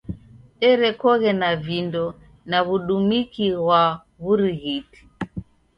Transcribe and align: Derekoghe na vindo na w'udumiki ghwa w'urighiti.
Derekoghe 0.59 1.31
na 1.41 1.49
vindo 1.65 2.05
na 2.49 2.59
w'udumiki 2.65 3.47
ghwa 3.57 3.83
w'urighiti. 4.23 5.01